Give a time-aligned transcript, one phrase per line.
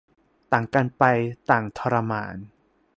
[0.51, 1.03] ต่างกันไป
[1.49, 2.35] ต่างทรมาน